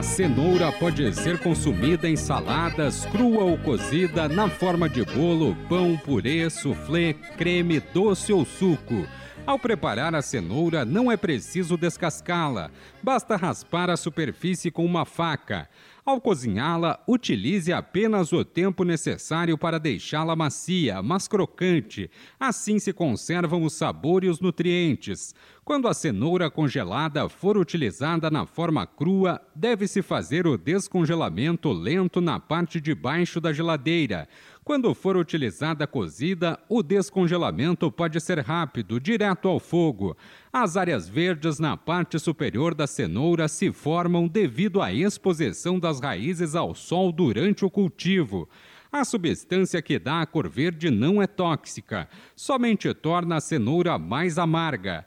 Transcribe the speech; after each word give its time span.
A 0.00 0.02
cenoura 0.02 0.72
pode 0.72 1.14
ser 1.14 1.38
consumida 1.40 2.08
em 2.08 2.16
saladas, 2.16 3.04
crua 3.04 3.44
ou 3.44 3.58
cozida, 3.58 4.30
na 4.30 4.48
forma 4.48 4.88
de 4.88 5.04
bolo, 5.04 5.54
pão, 5.68 5.94
purê, 5.94 6.48
soufflé, 6.48 7.12
creme, 7.36 7.80
doce 7.80 8.32
ou 8.32 8.46
suco. 8.46 9.06
Ao 9.44 9.58
preparar 9.58 10.14
a 10.14 10.22
cenoura, 10.22 10.86
não 10.86 11.12
é 11.12 11.18
preciso 11.18 11.76
descascá-la, 11.76 12.70
basta 13.02 13.36
raspar 13.36 13.90
a 13.90 13.96
superfície 13.98 14.70
com 14.70 14.86
uma 14.86 15.04
faca. 15.04 15.68
Ao 16.04 16.20
cozinhá-la, 16.20 16.98
utilize 17.06 17.72
apenas 17.72 18.32
o 18.32 18.44
tempo 18.44 18.84
necessário 18.84 19.58
para 19.58 19.78
deixá-la 19.78 20.34
macia, 20.34 21.02
mas 21.02 21.28
crocante. 21.28 22.10
Assim 22.38 22.78
se 22.78 22.92
conservam 22.92 23.62
o 23.62 23.70
sabor 23.70 24.24
e 24.24 24.28
os 24.28 24.40
nutrientes. 24.40 25.34
Quando 25.64 25.86
a 25.86 25.94
cenoura 25.94 26.50
congelada 26.50 27.28
for 27.28 27.56
utilizada 27.56 28.30
na 28.30 28.46
forma 28.46 28.86
crua, 28.86 29.40
deve-se 29.54 30.02
fazer 30.02 30.46
o 30.46 30.56
descongelamento 30.56 31.70
lento 31.70 32.20
na 32.20 32.40
parte 32.40 32.80
de 32.80 32.94
baixo 32.94 33.40
da 33.40 33.52
geladeira. 33.52 34.26
Quando 34.70 34.94
for 34.94 35.16
utilizada 35.16 35.84
cozida, 35.84 36.56
o 36.68 36.80
descongelamento 36.80 37.90
pode 37.90 38.20
ser 38.20 38.38
rápido, 38.38 39.00
direto 39.00 39.48
ao 39.48 39.58
fogo. 39.58 40.16
As 40.52 40.76
áreas 40.76 41.08
verdes 41.08 41.58
na 41.58 41.76
parte 41.76 42.20
superior 42.20 42.72
da 42.72 42.86
cenoura 42.86 43.48
se 43.48 43.72
formam 43.72 44.28
devido 44.28 44.80
à 44.80 44.92
exposição 44.92 45.76
das 45.76 45.98
raízes 45.98 46.54
ao 46.54 46.72
sol 46.72 47.10
durante 47.10 47.64
o 47.64 47.68
cultivo. 47.68 48.48
A 48.92 49.04
substância 49.04 49.82
que 49.82 49.98
dá 49.98 50.20
a 50.20 50.26
cor 50.26 50.48
verde 50.48 50.88
não 50.88 51.20
é 51.20 51.26
tóxica, 51.26 52.08
somente 52.36 52.94
torna 52.94 53.38
a 53.38 53.40
cenoura 53.40 53.98
mais 53.98 54.38
amarga. 54.38 55.04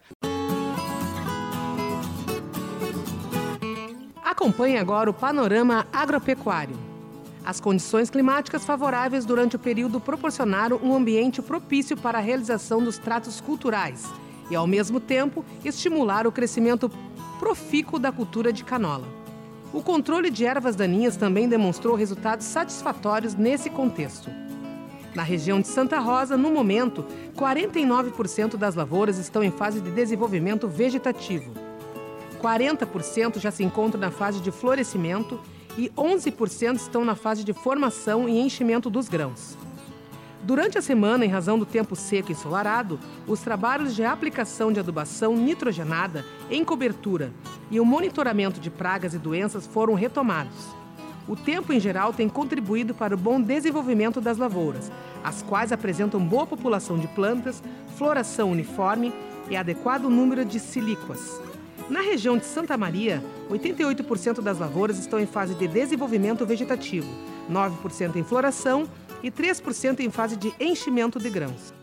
Acompanhe 4.22 4.78
agora 4.78 5.10
o 5.10 5.14
panorama 5.14 5.88
agropecuário. 5.94 6.93
As 7.46 7.60
condições 7.60 8.10
climáticas 8.10 8.64
favoráveis 8.64 9.26
durante 9.26 9.58
o 9.58 9.60
período 9.60 10.00
proporcionaram 10.00 10.80
um 10.82 10.96
ambiente 10.96 11.42
propício 11.42 11.98
para 11.98 12.18
a 12.18 12.22
realização 12.22 12.82
dos 12.82 12.98
tratos 12.98 13.42
culturais 13.42 14.06
e, 14.50 14.56
ao 14.56 14.66
mesmo 14.66 15.00
tempo, 15.00 15.44
estimular 15.64 16.26
o 16.26 16.32
crescimento 16.32 16.90
profícuo 17.40 18.00
da 18.00 18.14
cultura 18.14 18.54
de 18.54 18.64
canola. 18.64 19.08
O 19.74 19.82
controle 19.82 20.30
de 20.30 20.46
ervas 20.46 20.76
daninhas 20.76 21.18
também 21.18 21.50
demonstrou 21.50 21.96
resultados 21.96 22.46
satisfatórios 22.46 23.36
nesse 23.36 23.70
contexto. 23.70 24.30
Na 25.14 25.24
região 25.24 25.60
de 25.60 25.68
Santa 25.68 26.00
Rosa, 26.00 26.38
no 26.38 26.50
momento, 26.50 27.06
49% 27.36 28.56
das 28.56 28.76
lavouras 28.76 29.18
estão 29.18 29.44
em 29.44 29.52
fase 29.52 29.82
de 29.82 29.92
desenvolvimento 29.92 30.68
vegetativo. 30.68 31.52
40% 32.42 33.40
já 33.40 33.52
se 33.52 33.64
encontram 33.64 34.00
na 34.00 34.12
fase 34.12 34.40
de 34.40 34.52
florescimento 34.52 35.40
e 35.78 35.90
11% 35.90 36.76
estão 36.76 37.04
na 37.04 37.16
fase 37.16 37.44
de 37.44 37.54
formação 37.54 38.28
e 38.28 38.40
enchimento 38.40 38.90
dos 38.90 39.08
grãos. 39.10 39.58
Durante 40.44 40.78
a 40.78 40.82
semana, 40.82 41.26
em 41.26 41.30
razão 41.30 41.58
do 41.58 41.66
tempo 41.66 41.96
seco 41.96 42.30
e 42.30 42.34
ensolarado, 42.34 43.00
os 43.26 43.40
trabalhos 43.40 43.96
de 43.96 44.04
aplicação 44.04 44.74
de 44.74 44.80
adubação 44.80 45.38
nitrogenada 45.38 46.26
em 46.52 46.66
cobertura 46.66 47.32
e 47.72 47.80
o 47.80 47.86
monitoramento 47.86 48.60
de 48.60 48.70
pragas 48.70 49.14
e 49.14 49.18
doenças 49.18 49.66
foram 49.66 49.94
retomados. 49.94 50.76
O 51.30 51.38
tempo 51.38 51.72
em 51.72 51.80
geral 51.80 52.12
tem 52.12 52.28
contribuído 52.28 52.94
para 52.94 53.16
o 53.16 53.18
bom 53.18 53.40
desenvolvimento 53.40 54.20
das 54.20 54.38
lavouras, 54.38 54.92
as 55.24 55.42
quais 55.42 55.72
apresentam 55.72 56.20
boa 56.20 56.46
população 56.46 57.00
de 57.00 57.08
plantas, 57.08 57.64
floração 57.96 58.52
uniforme 58.52 59.14
e 59.50 59.56
adequado 59.56 60.10
número 60.10 60.44
de 60.44 60.60
silíquas. 60.60 61.40
Na 61.90 62.02
região 62.02 62.38
de 62.38 62.46
Santa 62.46 62.78
Maria, 62.78 63.24
88% 63.50 64.42
das 64.42 64.58
lavouras 64.58 64.98
estão 64.98 65.20
em 65.20 65.26
fase 65.26 65.54
de 65.54 65.68
desenvolvimento 65.68 66.46
vegetativo, 66.46 67.10
9% 67.52 68.16
em 68.16 68.24
floração 68.24 68.88
e 69.22 69.30
3% 69.30 70.00
em 70.00 70.10
fase 70.10 70.36
de 70.36 70.54
enchimento 70.60 71.20
de 71.20 71.30
grãos. 71.30 71.74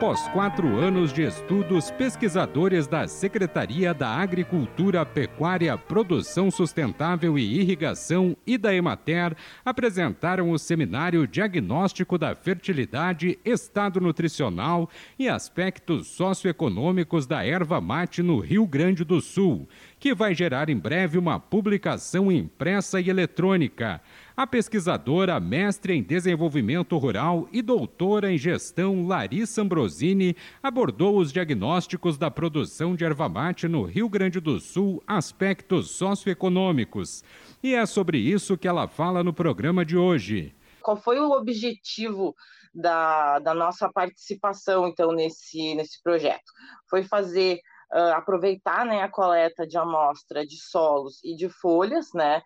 Após 0.00 0.26
quatro 0.28 0.78
anos 0.78 1.12
de 1.12 1.24
estudos, 1.24 1.90
pesquisadores 1.90 2.86
da 2.86 3.06
Secretaria 3.06 3.92
da 3.92 4.08
Agricultura, 4.08 5.04
Pecuária, 5.04 5.76
Produção 5.76 6.50
Sustentável 6.50 7.38
e 7.38 7.60
Irrigação 7.60 8.34
e 8.46 8.56
da 8.56 8.74
Emater 8.74 9.36
apresentaram 9.62 10.52
o 10.52 10.58
seminário 10.58 11.26
Diagnóstico 11.26 12.16
da 12.16 12.34
Fertilidade, 12.34 13.38
Estado 13.44 14.00
Nutricional 14.00 14.88
e 15.18 15.28
Aspectos 15.28 16.06
Socioeconômicos 16.06 17.26
da 17.26 17.44
Erva 17.44 17.78
Mate 17.78 18.22
no 18.22 18.38
Rio 18.38 18.66
Grande 18.66 19.04
do 19.04 19.20
Sul, 19.20 19.68
que 20.00 20.14
vai 20.14 20.34
gerar 20.34 20.70
em 20.70 20.76
breve 20.76 21.18
uma 21.18 21.38
publicação 21.38 22.32
impressa 22.32 22.98
e 22.98 23.10
eletrônica. 23.10 24.00
A 24.34 24.46
pesquisadora, 24.46 25.38
mestre 25.38 25.92
em 25.92 26.02
desenvolvimento 26.02 26.96
rural 26.96 27.46
e 27.52 27.60
doutora 27.60 28.32
em 28.32 28.38
gestão 28.38 29.06
Larissa 29.06 29.60
Ambrosini 29.60 30.34
abordou 30.62 31.18
os 31.18 31.30
diagnósticos 31.30 32.16
da 32.16 32.30
produção 32.30 32.96
de 32.96 33.04
erva 33.04 33.28
mate 33.28 33.68
no 33.68 33.82
Rio 33.84 34.08
Grande 34.08 34.40
do 34.40 34.58
Sul, 34.58 35.02
aspectos 35.06 35.90
socioeconômicos. 35.90 37.22
E 37.62 37.74
é 37.74 37.84
sobre 37.84 38.16
isso 38.16 38.56
que 38.56 38.66
ela 38.66 38.88
fala 38.88 39.22
no 39.22 39.34
programa 39.34 39.84
de 39.84 39.98
hoje. 39.98 40.54
Qual 40.80 40.96
foi 40.96 41.20
o 41.20 41.32
objetivo 41.32 42.34
da, 42.74 43.38
da 43.40 43.52
nossa 43.52 43.92
participação, 43.92 44.88
então, 44.88 45.12
nesse, 45.12 45.74
nesse 45.74 46.02
projeto? 46.02 46.50
Foi 46.88 47.02
fazer 47.02 47.60
Uh, 47.92 48.14
aproveitar 48.14 48.86
né, 48.86 49.02
a 49.02 49.08
coleta 49.08 49.66
de 49.66 49.76
amostra 49.76 50.46
de 50.46 50.56
solos 50.56 51.18
e 51.24 51.34
de 51.34 51.48
folhas, 51.48 52.10
né, 52.14 52.40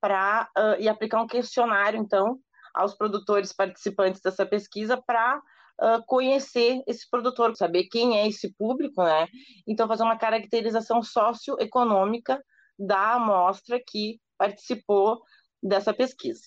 para 0.00 0.50
uh, 0.58 0.80
e 0.80 0.88
aplicar 0.88 1.22
um 1.22 1.26
questionário, 1.26 1.98
então, 1.98 2.38
aos 2.74 2.94
produtores 2.94 3.52
participantes 3.52 4.20
dessa 4.20 4.44
pesquisa 4.44 5.00
para 5.00 5.38
uh, 5.38 6.04
conhecer 6.06 6.82
esse 6.86 7.08
produtor, 7.08 7.56
saber 7.56 7.84
quem 7.84 8.18
é 8.18 8.28
esse 8.28 8.52
público, 8.54 9.02
né? 9.02 9.26
Então, 9.66 9.88
fazer 9.88 10.02
uma 10.02 10.18
caracterização 10.18 11.02
socioeconômica 11.02 12.42
da 12.78 13.14
amostra 13.14 13.80
que 13.84 14.20
participou 14.36 15.22
dessa 15.62 15.94
pesquisa. 15.94 16.42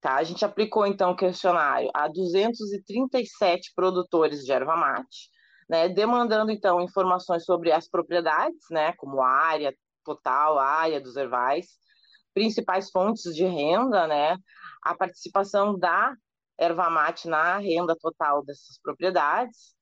Tá? 0.00 0.16
A 0.16 0.24
gente 0.24 0.44
aplicou, 0.44 0.86
então, 0.86 1.12
o 1.12 1.16
questionário 1.16 1.90
a 1.94 2.08
237 2.08 3.72
produtores 3.74 4.44
de 4.44 4.52
erva 4.52 4.76
mate, 4.76 5.30
né? 5.68 5.88
demandando, 5.88 6.50
então, 6.50 6.80
informações 6.80 7.44
sobre 7.44 7.72
as 7.72 7.88
propriedades, 7.88 8.66
né? 8.70 8.92
como 8.94 9.22
área 9.22 9.74
total, 10.04 10.58
área 10.58 11.00
dos 11.00 11.16
ervais, 11.16 11.66
principais 12.32 12.90
fontes 12.90 13.34
de 13.34 13.44
renda, 13.44 14.06
né? 14.06 14.36
A 14.82 14.94
participação 14.94 15.76
da 15.76 16.14
erva 16.58 16.88
mate 16.88 17.28
na 17.28 17.58
renda 17.58 17.96
total 17.98 18.44
dessas 18.44 18.78
propriedades, 18.82 19.74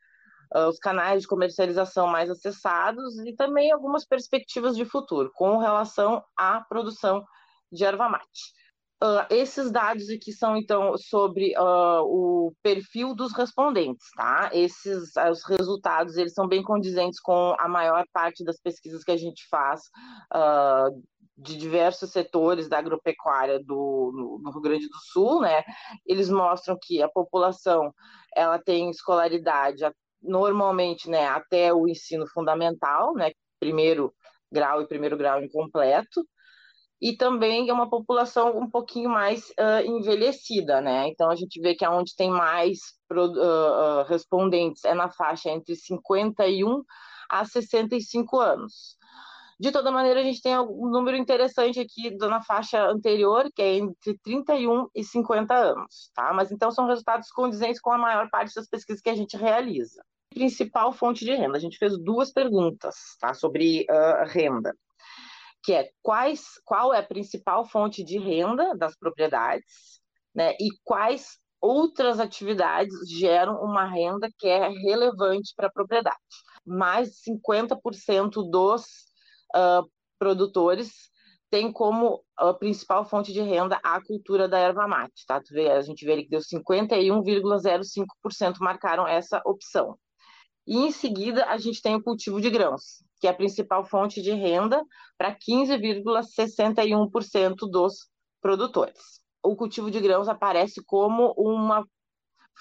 uh, 0.55 0.69
os 0.69 0.79
canais 0.79 1.23
de 1.23 1.29
comercialização 1.29 2.07
mais 2.07 2.31
acessados 2.31 3.19
e 3.27 3.35
também 3.35 3.71
algumas 3.71 4.07
perspectivas 4.07 4.77
de 4.77 4.85
futuro 4.85 5.31
com 5.35 5.59
relação 5.59 6.25
à 6.37 6.61
produção 6.61 7.25
de 7.71 7.85
erva 7.85 8.09
mate. 8.09 8.55
Uh, 9.05 9.27
esses 9.29 9.71
dados 9.71 10.09
aqui 10.09 10.33
são, 10.33 10.57
então, 10.57 10.97
sobre 10.97 11.53
uh, 11.59 12.01
o 12.05 12.55
perfil 12.63 13.15
dos 13.15 13.35
respondentes, 13.35 14.07
tá? 14.17 14.49
Esses 14.51 15.13
os 15.31 15.45
resultados, 15.45 16.17
eles 16.17 16.33
são 16.33 16.49
bem 16.49 16.63
condizentes 16.63 17.21
com 17.21 17.55
a 17.59 17.69
maior 17.69 18.07
parte 18.15 18.43
das 18.43 18.59
pesquisas 18.59 19.05
que 19.05 19.11
a 19.11 19.17
gente 19.19 19.47
faz 19.51 19.83
uh, 20.33 21.03
de 21.37 21.55
diversos 21.55 22.13
setores 22.13 22.67
da 22.67 22.79
agropecuária 22.79 23.63
do, 23.63 24.41
no, 24.43 24.51
Rio 24.51 24.63
Grande 24.63 24.89
do 24.89 24.99
Sul, 25.13 25.43
né? 25.43 25.63
Eles 26.07 26.31
mostram 26.31 26.79
que 26.81 27.03
a 27.03 27.09
população 27.09 27.93
ela 28.35 28.59
tem 28.59 28.89
escolaridade 28.89 29.85
normalmente, 30.23 31.11
né, 31.11 31.27
até 31.27 31.75
o 31.75 31.87
ensino 31.87 32.27
fundamental, 32.27 33.13
né, 33.13 33.33
primeiro 33.61 34.15
grau 34.51 34.81
e 34.81 34.89
primeiro 34.89 35.19
grau 35.19 35.43
incompleto, 35.43 36.25
e 37.05 37.15
também 37.15 37.69
é 37.69 37.73
uma 37.73 37.87
população 37.87 38.59
um 38.59 38.67
pouquinho 38.67 39.11
mais 39.11 39.51
uh, 39.51 39.85
envelhecida, 39.85 40.81
né? 40.81 41.07
Então 41.09 41.31
a 41.31 41.35
gente 41.37 41.61
vê 41.61 41.75
que 41.75 41.85
aonde 41.85 42.17
tem 42.17 42.31
mais 42.31 42.79
uh, 43.13 43.21
uh, 43.21 44.05
respondentes 44.09 44.87
é 44.87 44.95
na 44.95 45.11
faixa 45.11 45.51
entre 45.51 45.77
51 45.77 46.83
a 47.29 47.45
65 47.45 48.41
anos. 48.41 48.97
De 49.61 49.71
toda 49.71 49.93
maneira, 49.93 50.21
a 50.21 50.23
gente 50.23 50.41
tem 50.41 50.59
um 50.59 50.89
número 50.89 51.15
interessante 51.15 51.79
aqui 51.79 52.11
na 52.17 52.43
faixa 52.43 52.83
anterior, 52.87 53.51
que 53.55 53.61
é 53.61 53.75
entre 53.75 54.19
31 54.25 54.89
e 54.95 55.05
50 55.05 55.55
anos, 55.55 56.11
tá? 56.15 56.33
Mas 56.33 56.51
então 56.51 56.71
são 56.71 56.87
resultados 56.87 57.29
condizentes 57.31 57.83
com 57.83 57.93
a 57.93 57.99
maior 57.99 58.31
parte 58.31 58.55
das 58.55 58.67
pesquisas 58.67 59.03
que 59.03 59.11
a 59.11 59.15
gente 59.15 59.37
realiza. 59.37 60.03
Principal 60.31 60.91
fonte 60.91 61.23
de 61.23 61.35
renda. 61.35 61.59
A 61.59 61.61
gente 61.61 61.77
fez 61.77 61.99
duas 61.99 62.33
perguntas, 62.33 62.97
tá? 63.21 63.35
Sobre 63.35 63.87
renda, 64.27 64.75
que 65.65 65.73
é 65.73 65.91
quais, 66.03 66.61
qual 66.65 66.93
é 66.93 66.99
a 66.99 67.03
principal 67.03 67.65
fonte 67.65 68.05
de 68.05 68.19
renda 68.19 68.77
das 68.77 68.95
propriedades, 68.97 69.99
né? 70.35 70.53
E 70.61 70.69
quais 70.85 71.39
outras 71.61 72.19
atividades 72.21 72.95
geram 73.09 73.63
uma 73.63 73.87
renda 73.87 74.29
que 74.39 74.47
é 74.47 74.69
relevante 74.69 75.55
para 75.57 75.69
a 75.69 75.73
propriedade. 75.73 76.19
Mais 76.67 77.09
de 77.09 77.33
50% 77.33 78.51
dos 78.51 78.83
uh, 79.57 79.89
produtores 80.19 80.93
tem 81.51 81.73
como 81.73 82.23
a 82.37 82.53
principal 82.53 83.05
fonte 83.05 83.33
de 83.33 83.41
renda 83.41 83.81
a 83.83 84.05
cultura 84.05 84.47
da 84.47 84.59
erva 84.59 84.87
mate, 84.87 85.25
tá? 85.27 85.41
Vê, 85.51 85.71
a 85.71 85.81
gente 85.81 86.05
vê 86.05 86.13
ali 86.13 86.25
que 86.25 86.31
deu 86.31 86.41
51,05% 86.41 88.59
marcaram 88.61 89.07
essa 89.07 89.41
opção. 89.47 89.97
E 90.67 90.79
em 90.79 90.91
seguida 90.91 91.47
a 91.47 91.57
gente 91.57 91.81
tem 91.81 91.95
o 91.95 92.03
cultivo 92.03 92.41
de 92.41 92.51
grãos, 92.51 93.05
que 93.25 93.27
é 93.27 93.31
a 93.31 93.35
principal 93.35 93.83
fonte 93.87 94.21
de 94.21 94.33
renda 94.33 94.85
para 95.17 95.35
15,61% 95.35 97.55
dos 97.71 98.11
produtores. 98.39 99.23
O 99.43 99.57
cultivo 99.57 99.91
de 99.91 99.99
grãos 99.99 100.29
aparece 100.29 100.85
como 100.85 101.33
uma 101.39 101.87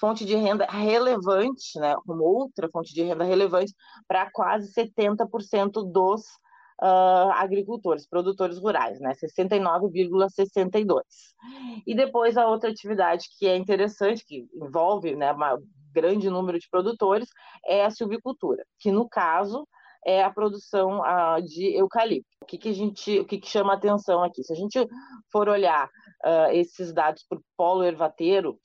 fonte 0.00 0.24
de 0.24 0.34
renda 0.36 0.64
relevante, 0.64 1.78
né, 1.78 1.94
uma 2.08 2.24
outra 2.24 2.70
fonte 2.70 2.94
de 2.94 3.02
renda 3.02 3.24
relevante 3.24 3.74
para 4.08 4.30
quase 4.30 4.72
70% 4.72 5.92
dos 5.92 6.22
uh, 6.80 7.30
agricultores, 7.34 8.08
produtores 8.08 8.58
rurais, 8.58 8.98
né, 9.00 9.12
69,62. 9.12 11.02
E 11.86 11.94
depois 11.94 12.38
a 12.38 12.46
outra 12.46 12.70
atividade 12.70 13.26
que 13.38 13.46
é 13.46 13.54
interessante, 13.54 14.24
que 14.26 14.48
envolve 14.54 15.14
né, 15.14 15.30
um 15.30 15.62
grande 15.92 16.30
número 16.30 16.58
de 16.58 16.70
produtores, 16.70 17.28
é 17.66 17.84
a 17.84 17.90
silvicultura, 17.90 18.64
que 18.78 18.90
no 18.90 19.06
caso 19.06 19.68
é 20.04 20.22
a 20.22 20.30
produção 20.30 21.02
de 21.44 21.76
eucalipto. 21.76 22.28
O 22.42 22.46
que, 22.46 22.58
que 22.58 22.68
a 22.68 22.72
gente, 22.72 23.20
o 23.20 23.24
que, 23.24 23.38
que 23.38 23.48
chama 23.48 23.72
atenção 23.72 24.22
aqui? 24.22 24.42
Se 24.42 24.52
a 24.52 24.56
gente 24.56 24.86
for 25.32 25.48
olhar 25.48 25.88
uh, 26.24 26.50
esses 26.52 26.92
dados 26.92 27.24
por 27.28 27.40
polo 27.56 27.84
ervateiro, 27.84 28.58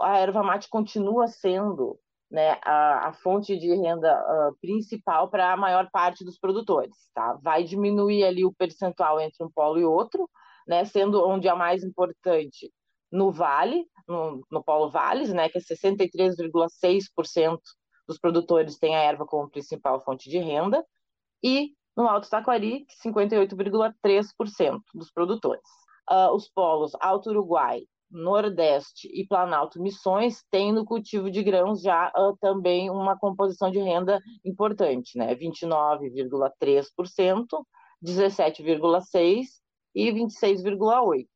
a 0.00 0.18
erva 0.18 0.42
mate 0.42 0.68
continua 0.68 1.28
sendo 1.28 1.98
né, 2.30 2.58
a, 2.64 3.08
a, 3.08 3.12
fonte 3.12 3.56
de 3.58 3.74
renda 3.74 4.12
uh, 4.12 4.56
principal 4.60 5.28
para 5.28 5.52
a 5.52 5.56
maior 5.56 5.88
parte 5.92 6.24
dos 6.24 6.38
produtores. 6.38 6.96
Tá? 7.14 7.38
Vai 7.42 7.62
diminuir 7.62 8.24
ali 8.24 8.44
o 8.44 8.54
percentual 8.54 9.20
entre 9.20 9.44
um 9.44 9.50
polo 9.50 9.78
e 9.78 9.84
outro, 9.84 10.28
né, 10.66 10.84
sendo 10.84 11.28
onde 11.28 11.48
a 11.48 11.54
mais 11.54 11.84
importante 11.84 12.72
no 13.10 13.30
Vale, 13.30 13.84
no, 14.08 14.44
no 14.50 14.64
Polo 14.64 14.90
Vales, 14.90 15.32
né, 15.32 15.48
que 15.48 15.58
é 15.58 15.60
63,6% 15.60 17.58
dos 18.12 18.20
produtores 18.20 18.78
têm 18.78 18.94
a 18.94 19.00
erva 19.00 19.26
como 19.26 19.48
principal 19.48 20.04
fonte 20.04 20.28
de 20.28 20.38
renda, 20.38 20.84
e 21.42 21.72
no 21.96 22.06
Alto 22.06 22.28
Taquari, 22.28 22.84
58,3% 23.04 24.80
dos 24.94 25.10
produtores. 25.10 25.62
Uh, 26.10 26.34
os 26.34 26.48
polos 26.48 26.92
Alto 27.00 27.30
Uruguai, 27.30 27.82
Nordeste 28.10 29.08
e 29.08 29.26
Planalto 29.26 29.80
Missões 29.80 30.44
têm 30.50 30.72
no 30.72 30.84
cultivo 30.84 31.30
de 31.30 31.42
grãos 31.42 31.80
já 31.80 32.12
uh, 32.16 32.36
também 32.38 32.90
uma 32.90 33.18
composição 33.18 33.70
de 33.70 33.78
renda 33.78 34.20
importante, 34.44 35.16
né? 35.16 35.34
29,3%, 35.34 37.46
17,6% 38.04 39.46
e 39.94 40.12
26,8%. 40.12 41.26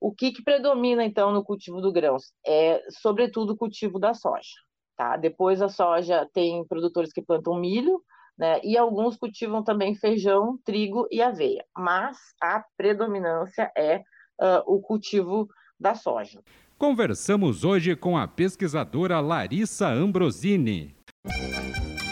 O 0.00 0.12
que, 0.12 0.32
que 0.32 0.42
predomina, 0.42 1.04
então, 1.04 1.32
no 1.32 1.44
cultivo 1.44 1.80
do 1.80 1.92
grãos? 1.92 2.32
É, 2.44 2.82
sobretudo, 2.90 3.52
o 3.52 3.56
cultivo 3.56 4.00
da 4.00 4.14
soja. 4.14 4.50
Tá? 4.96 5.16
Depois, 5.16 5.62
a 5.62 5.68
soja 5.68 6.28
tem 6.32 6.64
produtores 6.66 7.12
que 7.12 7.22
plantam 7.22 7.58
milho, 7.58 8.02
né? 8.38 8.60
e 8.62 8.76
alguns 8.76 9.16
cultivam 9.16 9.62
também 9.62 9.94
feijão, 9.94 10.58
trigo 10.64 11.06
e 11.10 11.22
aveia. 11.22 11.64
Mas 11.76 12.16
a 12.42 12.64
predominância 12.76 13.70
é 13.76 13.98
uh, 13.98 14.62
o 14.66 14.80
cultivo 14.80 15.48
da 15.78 15.94
soja. 15.94 16.40
Conversamos 16.78 17.64
hoje 17.64 17.94
com 17.94 18.16
a 18.16 18.26
pesquisadora 18.26 19.20
Larissa 19.20 19.88
Ambrosini. 19.88 20.96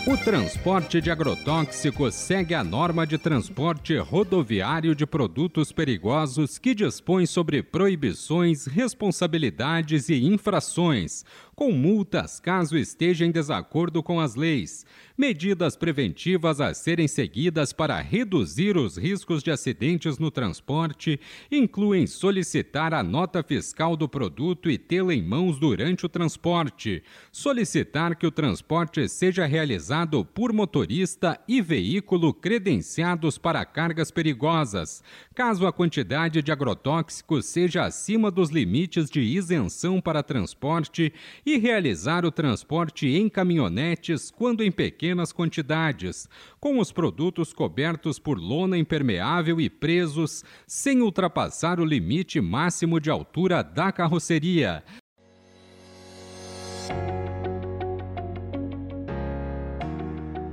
O 0.06 0.16
transporte 0.16 0.98
de 0.98 1.10
agrotóxicos 1.10 2.14
segue 2.14 2.54
a 2.54 2.64
norma 2.64 3.06
de 3.06 3.18
transporte 3.18 3.96
rodoviário 3.98 4.94
de 4.94 5.06
produtos 5.06 5.72
perigosos 5.72 6.56
que 6.56 6.74
dispõe 6.74 7.26
sobre 7.26 7.62
proibições, 7.62 8.64
responsabilidades 8.66 10.08
e 10.08 10.24
infrações, 10.24 11.22
com 11.60 11.72
multas 11.72 12.40
caso 12.40 12.74
esteja 12.74 13.26
em 13.26 13.30
desacordo 13.30 14.02
com 14.02 14.18
as 14.18 14.34
leis. 14.34 14.86
Medidas 15.14 15.76
preventivas 15.76 16.58
a 16.58 16.72
serem 16.72 17.06
seguidas 17.06 17.74
para 17.74 18.00
reduzir 18.00 18.78
os 18.78 18.96
riscos 18.96 19.42
de 19.42 19.50
acidentes 19.50 20.18
no 20.18 20.30
transporte 20.30 21.20
incluem 21.52 22.06
solicitar 22.06 22.94
a 22.94 23.02
nota 23.02 23.42
fiscal 23.42 23.94
do 23.94 24.08
produto 24.08 24.70
e 24.70 24.78
tê-la 24.78 25.12
em 25.12 25.22
mãos 25.22 25.58
durante 25.58 26.06
o 26.06 26.08
transporte, 26.08 27.02
solicitar 27.30 28.16
que 28.16 28.26
o 28.26 28.30
transporte 28.30 29.06
seja 29.06 29.44
realizado 29.44 30.24
por 30.24 30.54
motorista 30.54 31.38
e 31.46 31.60
veículo 31.60 32.32
credenciados 32.32 33.36
para 33.36 33.62
cargas 33.66 34.10
perigosas, 34.10 35.04
caso 35.34 35.66
a 35.66 35.72
quantidade 35.74 36.40
de 36.40 36.50
agrotóxicos 36.50 37.44
seja 37.44 37.84
acima 37.84 38.30
dos 38.30 38.48
limites 38.48 39.10
de 39.10 39.20
isenção 39.20 40.00
para 40.00 40.22
transporte 40.22 41.12
e 41.54 41.58
realizar 41.58 42.24
o 42.24 42.30
transporte 42.30 43.08
em 43.08 43.28
caminhonetes 43.28 44.30
quando 44.30 44.62
em 44.62 44.70
pequenas 44.70 45.32
quantidades, 45.32 46.28
com 46.60 46.78
os 46.78 46.92
produtos 46.92 47.52
cobertos 47.52 48.18
por 48.18 48.38
lona 48.38 48.78
impermeável 48.78 49.60
e 49.60 49.68
presos, 49.68 50.44
sem 50.66 51.00
ultrapassar 51.00 51.80
o 51.80 51.84
limite 51.84 52.40
máximo 52.40 53.00
de 53.00 53.10
altura 53.10 53.62
da 53.62 53.90
carroceria. 53.90 54.84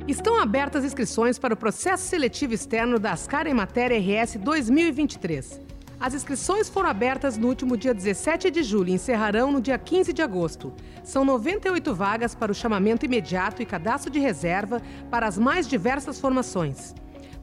Estão 0.08 0.40
abertas 0.40 0.86
inscrições 0.86 1.38
para 1.38 1.54
o 1.54 1.58
processo 1.58 2.06
seletivo 2.06 2.54
externo 2.54 2.98
da 2.98 3.12
Ascar 3.12 3.46
em 3.46 3.54
Matéria 3.54 4.00
RS 4.00 4.38
2023. 4.38 5.67
As 6.00 6.14
inscrições 6.14 6.70
foram 6.70 6.90
abertas 6.90 7.38
no 7.38 7.48
último 7.48 7.76
dia 7.76 7.92
17 7.92 8.52
de 8.52 8.62
julho 8.62 8.90
e 8.90 8.94
encerrarão 8.94 9.52
no 9.52 9.60
dia 9.60 9.80
15 9.80 10.14
de 10.14 10.22
agosto. 10.22 10.72
São 11.04 11.26
98 11.26 11.94
vagas 11.94 12.36
para 12.36 12.52
o 12.52 12.56
chamamento 12.56 13.04
imediato 13.04 13.64
e 13.64 13.66
cadastro 13.66 14.12
de 14.12 14.20
reserva 14.20 14.80
para 15.10 15.26
as 15.28 15.40
mais 15.40 15.68
diversas 15.68 16.20
formações. 16.20 16.94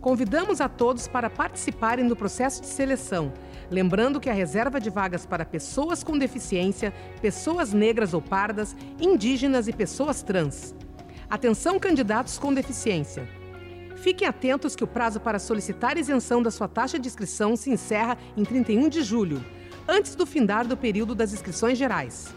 Convidamos 0.01 0.61
a 0.61 0.69
todos 0.69 1.09
para 1.09 1.29
participarem 1.29 2.07
do 2.07 2.15
processo 2.15 2.61
de 2.61 2.69
seleção, 2.69 3.33
lembrando 3.71 4.21
que 4.21 4.31
a 4.31 4.35
reserva 4.35 4.79
de 4.79 4.89
vagas 4.89 5.27
para 5.27 5.45
pessoas 5.45 6.05
com 6.05 6.17
deficiência, 6.17 6.93
pessoas 7.21 7.73
negras 7.73 8.15
ou 8.15 8.23
pardas, 8.23 8.77
indígenas 9.01 9.67
e 9.67 9.73
pessoas 9.73 10.23
trans. 10.23 10.75
Atenção, 11.29 11.81
candidatos 11.81 12.39
com 12.39 12.55
deficiência. 12.55 13.27
Fiquem 14.05 14.29
atentos 14.29 14.77
que 14.77 14.85
o 14.85 14.87
prazo 14.87 15.19
para 15.19 15.39
solicitar 15.39 15.97
isenção 15.97 16.43
da 16.43 16.51
sua 16.51 16.69
taxa 16.69 16.99
de 16.99 17.09
inscrição 17.09 17.57
se 17.57 17.71
encerra 17.71 18.19
em 18.37 18.45
31 18.45 18.91
de 18.91 19.03
julho, 19.03 19.43
antes 19.89 20.15
do 20.15 20.27
findar 20.27 20.67
do 20.67 20.77
período 20.77 21.15
das 21.15 21.33
inscrições 21.33 21.79
gerais. 21.79 22.35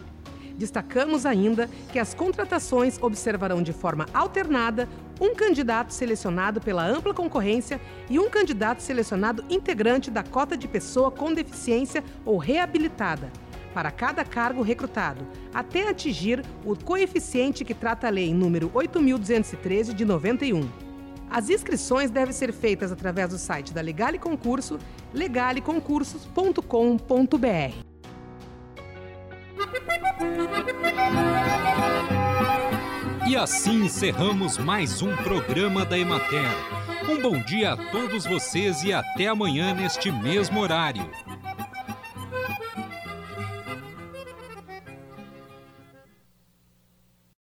Destacamos 0.56 1.26
ainda 1.26 1.70
que 1.92 2.00
as 2.00 2.14
contratações 2.14 2.98
observarão 3.02 3.62
de 3.62 3.74
forma 3.74 4.06
alternada 4.14 4.88
um 5.20 5.36
candidato 5.36 5.92
selecionado 5.92 6.62
pela 6.62 6.88
ampla 6.88 7.14
concorrência 7.14 7.82
e 8.10 8.18
um 8.18 8.30
candidato 8.30 8.82
selecionado 8.82 9.44
integrante 9.50 10.10
da 10.10 10.24
cota 10.24 10.56
de 10.56 10.70
pessoa 10.70 11.12
com 11.12 11.34
deficiência 11.34 12.02
ou 12.24 12.38
reabilitada, 12.38 13.30
para 13.74 13.92
cada 13.92 14.24
cargo 14.24 14.62
recrutado, 14.62 15.28
até 15.54 15.90
atingir 15.90 16.46
o 16.64 16.78
coeficiente 16.78 17.66
que 17.66 17.74
trata 17.74 18.08
a 18.08 18.10
lei 18.10 18.34
número 18.34 18.72
8213 18.74 19.94
de 19.94 20.06
91. 20.06 20.87
As 21.30 21.50
inscrições 21.50 22.10
devem 22.10 22.34
ser 22.34 22.54
feitas 22.54 22.90
através 22.92 23.30
do 23.30 23.38
site 23.38 23.74
da 23.74 23.82
Legale 23.82 24.18
Concurso, 24.18 24.80
legaleconcursos.com.br. 25.14 27.76
E 33.28 33.36
assim 33.36 33.84
encerramos 33.86 34.58
mais 34.58 35.02
um 35.02 35.14
programa 35.18 35.84
da 35.84 36.00
Emater. 36.00 36.50
Um 37.10 37.22
bom 37.22 37.38
dia 37.44 37.74
a 37.74 37.92
todos 37.92 38.26
vocês 38.26 38.84
e 38.84 38.94
até 38.94 39.28
amanhã 39.28 39.74
neste 39.74 40.10
mesmo 40.12 40.62
horário. 40.62 41.10